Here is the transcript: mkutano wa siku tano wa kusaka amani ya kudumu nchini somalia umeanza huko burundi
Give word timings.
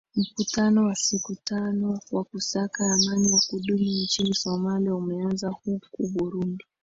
mkutano 0.15 0.85
wa 0.85 0.95
siku 0.95 1.35
tano 1.35 1.99
wa 2.11 2.23
kusaka 2.23 2.83
amani 2.93 3.31
ya 3.31 3.41
kudumu 3.49 3.83
nchini 4.03 4.33
somalia 4.33 4.95
umeanza 4.95 5.49
huko 5.49 5.87
burundi 5.99 6.65